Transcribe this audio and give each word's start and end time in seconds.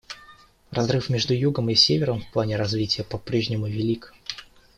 Разрыв 0.71 1.09
между 1.09 1.35
Югом 1.35 1.69
и 1.69 1.75
Севером 1.75 2.21
в 2.23 2.31
плане 2.31 2.55
развития 2.55 3.03
по-прежнему 3.03 3.67
велик. 3.67 4.15